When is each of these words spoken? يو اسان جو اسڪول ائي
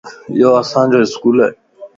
يو 0.39 0.49
اسان 0.61 0.85
جو 0.91 0.99
اسڪول 1.05 1.37
ائي 1.45 1.53